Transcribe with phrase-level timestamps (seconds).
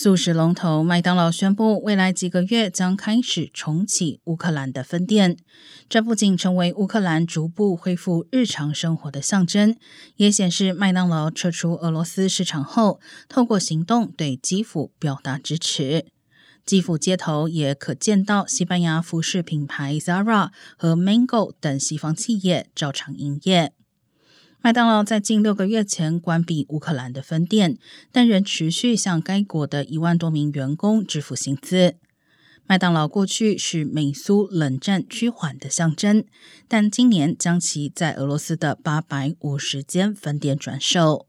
[0.00, 5.36] 素食龙头麦当劳宣布，未来几个月将开始重启乌克兰的分店。
[5.88, 9.76] 这不仅成为乌克兰逐步恢复日常生活的象征，
[10.14, 16.06] 也显示麦当劳撤出俄罗斯市场后，透过行动对基辅表达支持。
[16.64, 23.72] 基辅街头也可见到西班牙服饰品牌 Zara 和 Mango 等西方企业照常营业。
[24.60, 27.78] 麦当劳在近六个月前关闭乌克兰的分店，
[28.10, 31.94] 但仍持续向该国的一万多名员工支付薪资。
[32.66, 36.24] 麦当劳过去是美苏冷战趋缓的象征，
[36.66, 41.26] 但今年将其在俄罗斯的八百五十间分店转售。